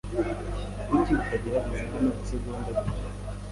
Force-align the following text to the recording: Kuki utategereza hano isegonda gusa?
Kuki 0.87 1.11
utategereza 1.19 1.79
hano 1.91 2.09
isegonda 2.21 2.71
gusa? 2.79 3.07